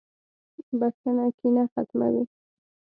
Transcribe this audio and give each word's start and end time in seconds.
•بخښنه 0.79 1.25
کینه 1.39 1.63
ختموي. 1.71 2.23